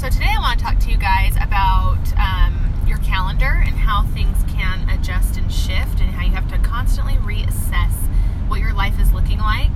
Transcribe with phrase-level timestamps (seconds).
[0.00, 4.06] So today I want to talk to you guys about um, your calendar and how
[4.14, 7.92] things can adjust and shift, and how you have to constantly reassess
[8.48, 9.70] what your life is looking like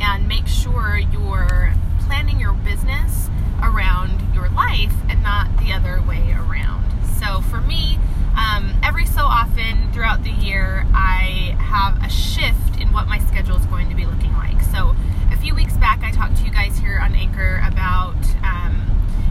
[0.00, 3.30] and make sure you're planning your business
[3.62, 6.84] around your life and not the other way around.
[7.20, 8.00] So for me,
[8.36, 13.54] um, every so often throughout the year, I have a shift in what my schedule
[13.54, 14.60] is going to be looking like.
[14.60, 14.96] So
[15.30, 18.74] a few weeks back, I talked to you guys here on Anchor about um,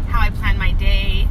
[0.07, 1.27] how I plan my day.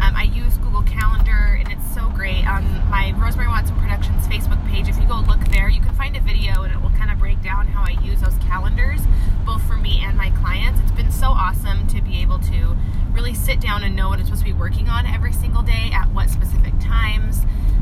[0.00, 2.46] Um, I use Google Calendar and it's so great.
[2.46, 6.16] On my Rosemary Watson Productions Facebook page, if you go look there, you can find
[6.16, 9.02] a video and it will kind of break down how I use those calendars,
[9.44, 10.80] both for me and my clients.
[10.80, 12.74] It's been so awesome to be able to
[13.12, 15.90] really sit down and know what I'm supposed to be working on every single day
[15.94, 17.38] at what specific times.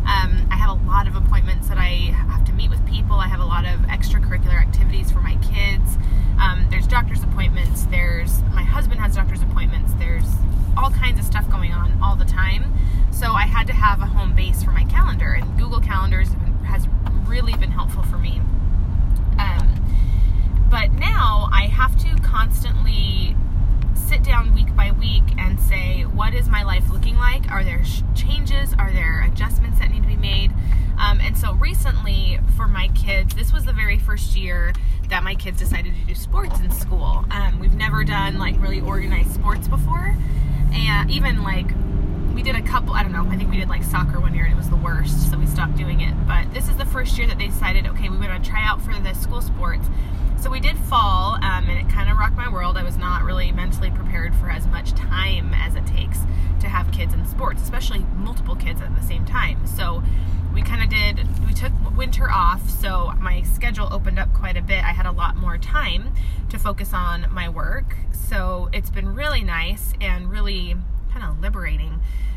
[0.06, 3.16] Um, I have a lot of appointments that I have to meet with people.
[3.16, 5.98] I have a lot of extracurricular activities for my kids.
[6.40, 7.86] Um, there's doctor's appointments.
[7.86, 9.94] There's my husband has doctor's appointments.
[9.94, 10.26] There's
[10.76, 12.72] all kinds of stuff going on all the time.
[13.10, 16.28] So I had to have a home base for my calendar, and Google Calendars
[16.66, 16.86] has
[17.26, 18.40] really been helpful for me.
[19.40, 19.74] Um,
[20.70, 23.34] but now I have to constantly
[24.12, 27.50] sit down week by week and say, what is my life looking like?
[27.50, 27.82] Are there
[28.14, 28.74] changes?
[28.78, 30.52] Are there adjustments that need to be made?
[30.98, 34.72] Um, and so recently, for my kids, this was the very first year
[35.08, 37.24] that my kids decided to do sports in school.
[37.30, 40.16] Um, we've never done like really organized sports before,
[40.72, 41.66] and even like
[42.34, 42.94] we did a couple.
[42.94, 43.26] I don't know.
[43.28, 45.46] I think we did like soccer one year, and it was the worst, so we
[45.46, 46.14] stopped doing it.
[46.26, 48.80] But this is the first year that they decided, okay, we want to try out
[48.80, 49.88] for the school sports.
[50.40, 52.76] So we did fall, um, and it kind of rocked my world.
[52.76, 56.20] I was not really mentally prepared for as much time as it takes
[56.60, 59.66] to have kids in sports, especially multiple kids at the same time.
[59.66, 60.04] So
[60.54, 64.62] we kind of did, we took winter off, so my schedule opened up quite a
[64.62, 64.84] bit.
[64.84, 66.14] I had a lot more time
[66.50, 67.96] to focus on my work.
[68.12, 70.76] So it's been really nice and really
[71.12, 71.61] kind of liberating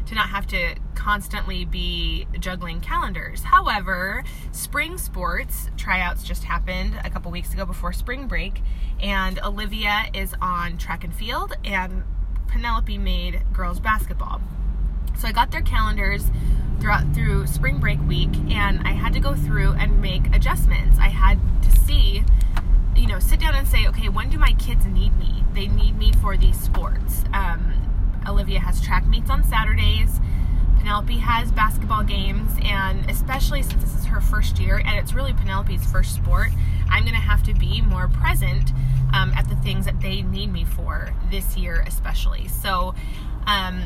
[0.07, 3.43] to not have to constantly be juggling calendars.
[3.43, 8.61] However, spring sports tryouts just happened a couple weeks ago before spring break,
[8.99, 12.03] and Olivia is on track and field, and
[12.47, 14.41] Penelope made girls basketball.
[15.17, 16.29] So I got their calendars
[16.79, 20.97] throughout through spring break week, and I had to go through and make adjustments.
[20.99, 22.23] I had to see,
[22.95, 25.43] you know, sit down and say, okay, when do my kids need me?
[25.53, 27.23] They need me for these sports.
[27.33, 27.73] Um,
[28.27, 30.19] Olivia has track meets on Saturdays.
[30.77, 35.33] Penelope has basketball games, and especially since this is her first year and it's really
[35.33, 36.49] Penelope's first sport,
[36.89, 38.71] I'm going to have to be more present
[39.13, 42.47] um, at the things that they need me for this year, especially.
[42.47, 42.93] So,
[43.47, 43.81] um,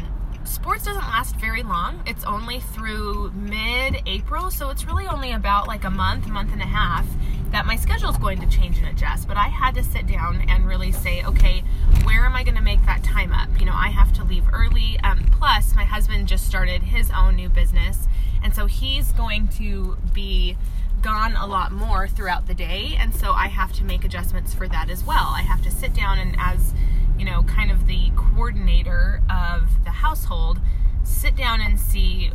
[0.50, 2.02] sports doesn't last very long.
[2.08, 6.62] It's only through mid April, so it's really only about like a month, month and
[6.62, 7.06] a half
[7.52, 9.28] that my schedule is going to change and adjust.
[9.28, 11.64] But I had to sit down and really say, okay,
[12.04, 13.50] where am I going to make that time up?
[13.60, 15.00] You know, I have to leave early.
[15.04, 18.08] Um, plus, my husband just started his own new business,
[18.44, 20.58] and so he's going to be
[21.02, 24.68] gone a lot more throughout the day, and so I have to make adjustments for
[24.68, 25.32] that as well.
[25.36, 26.74] I have to sit down and, as
[27.20, 30.60] you know, kind of the coordinator of the household,
[31.04, 32.32] sit down and see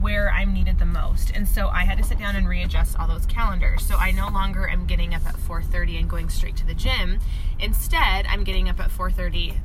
[0.00, 1.30] where I'm needed the most.
[1.34, 3.84] And so I had to sit down and readjust all those calendars.
[3.84, 7.18] So I no longer am getting up at 4:30 and going straight to the gym.
[7.58, 9.58] Instead, I'm getting up at 4:30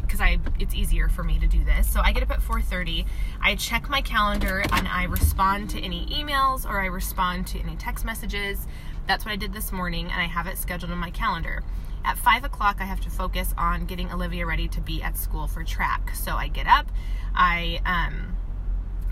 [0.00, 1.88] because I it's easier for me to do this.
[1.88, 3.06] So I get up at 4:30,
[3.40, 7.76] I check my calendar and I respond to any emails or I respond to any
[7.76, 8.66] text messages.
[9.06, 11.62] That's what I did this morning and I have it scheduled in my calendar.
[12.08, 15.46] At five o'clock, I have to focus on getting Olivia ready to be at school
[15.46, 16.14] for track.
[16.14, 16.90] So I get up,
[17.34, 18.34] I um,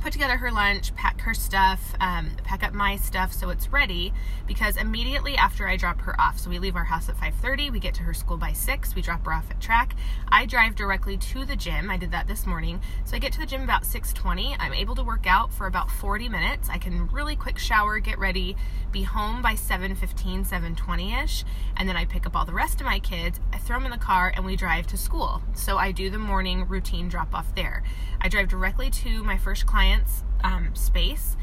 [0.00, 4.12] put together her lunch, pack her stuff, um, pack up my stuff so it's ready.
[4.46, 7.80] Because immediately after I drop her off, so we leave our house at 5:30, we
[7.80, 8.94] get to her school by six.
[8.94, 9.94] We drop her off at track.
[10.28, 11.90] I drive directly to the gym.
[11.90, 14.56] I did that this morning, so I get to the gym about 6:20.
[14.58, 16.68] I'm able to work out for about 40 minutes.
[16.70, 18.56] I can really quick shower, get ready,
[18.92, 21.44] be home by 7:15, 7:20 ish,
[21.76, 23.40] and then I pick up all the rest of my kids.
[23.52, 25.42] I throw them in the car and we drive to school.
[25.54, 27.82] So I do the morning routine drop off there.
[28.20, 31.36] I drive directly to my first client's um, space.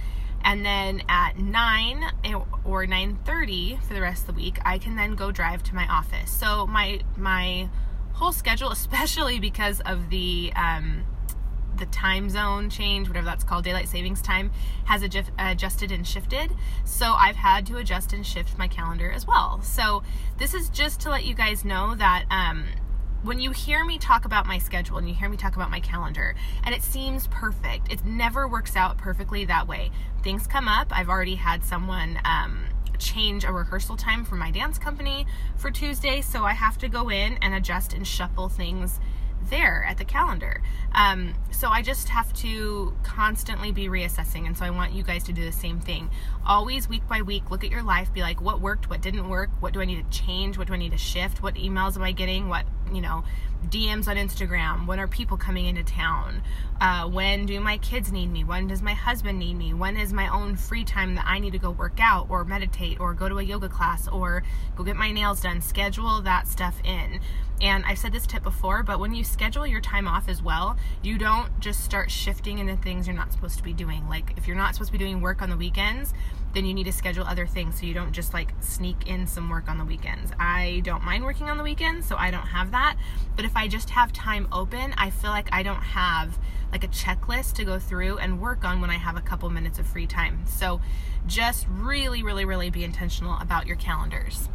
[0.45, 2.03] And then at 9
[2.65, 5.87] or 9.30 for the rest of the week i can then go drive to my
[5.87, 6.31] office.
[6.31, 7.69] So my my
[8.13, 11.05] whole schedule especially because of the um,
[11.77, 14.51] the time zone change whatever that's called daylight savings time
[14.85, 16.51] has adjust, adjusted and shifted.
[16.83, 19.61] So i've had to adjust and shift my calendar as well.
[19.61, 20.03] So
[20.37, 22.65] this is just to let you guys know that um,
[23.23, 25.79] when you hear me talk about my schedule and you hear me talk about my
[25.79, 29.91] calendar and it seems perfect, it never works out perfectly that way.
[30.23, 30.87] Things come up.
[30.91, 32.65] I've already had someone um,
[32.99, 35.25] change a rehearsal time for my dance company
[35.55, 38.99] for Tuesday, so I have to go in and adjust and shuffle things
[39.49, 40.61] there at the calendar.
[40.93, 44.45] Um, so I just have to constantly be reassessing.
[44.45, 46.09] And so I want you guys to do the same thing.
[46.45, 49.49] Always week by week, look at your life, be like, what worked, what didn't work,
[49.59, 52.03] what do I need to change, what do I need to shift, what emails am
[52.03, 53.23] I getting, what, you know,
[53.69, 56.43] DMs on Instagram, when are people coming into town,
[56.81, 60.11] uh, when do my kids need me, when does my husband need me, when is
[60.11, 63.29] my own free time that I need to go work out or meditate or go
[63.29, 64.43] to a yoga class or
[64.75, 65.61] go get my nails done.
[65.61, 67.19] Schedule that stuff in.
[67.61, 70.75] And I've said this tip before, but when you schedule your time off as well,
[71.01, 74.09] you don't just start shifting into things you're not supposed to be doing.
[74.09, 76.13] Like if you're not supposed to be doing work on the weekends,
[76.53, 79.49] then you need to schedule other things so you don't just like sneak in some
[79.49, 80.31] work on the weekends.
[80.39, 82.95] I don't mind working on the weekends, so I don't have that.
[83.35, 86.37] But if I just have time open, I feel like I don't have
[86.71, 89.79] like a checklist to go through and work on when I have a couple minutes
[89.79, 90.45] of free time.
[90.45, 90.81] So
[91.27, 94.49] just really, really, really be intentional about your calendars.